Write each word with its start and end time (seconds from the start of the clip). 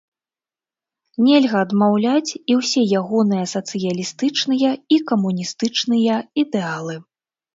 Нельга 1.25 1.57
адмаўляць 1.65 2.31
і 2.53 2.55
ўсе 2.61 2.81
ягоныя 3.01 3.45
сацыялістычныя 3.53 4.71
і 4.97 4.99
камуністычныя 5.11 6.13
ідэалы. 6.45 6.95